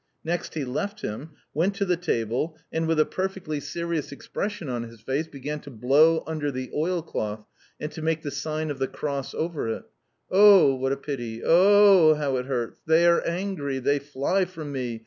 Next 0.23 0.55
he 0.55 0.65
left 0.65 1.01
him, 1.01 1.33
went 1.53 1.75
to 1.75 1.85
the 1.85 1.95
table, 1.95 2.57
and, 2.71 2.87
with 2.87 2.99
a 2.99 3.05
perfectly 3.05 3.59
serious 3.59 4.11
expression 4.11 4.67
on 4.67 4.81
his 4.81 4.99
face, 4.99 5.27
began 5.27 5.59
to 5.59 5.69
blow 5.69 6.23
under 6.25 6.49
the 6.49 6.71
oil 6.73 7.03
cloth, 7.03 7.45
and 7.79 7.91
to 7.91 8.01
make 8.01 8.23
the 8.23 8.31
sign 8.31 8.71
of 8.71 8.79
the 8.79 8.87
cross 8.87 9.35
over 9.35 9.69
it, 9.69 9.83
"O 10.31 10.71
oh, 10.71 10.73
what 10.73 10.91
a 10.91 10.97
pity! 10.97 11.43
O 11.43 12.13
oh, 12.13 12.15
how 12.15 12.37
it 12.37 12.47
hurts! 12.47 12.81
They 12.87 13.05
are 13.05 13.21
angry! 13.27 13.77
They 13.77 13.99
fly 13.99 14.45
from 14.45 14.71
me!" 14.71 14.99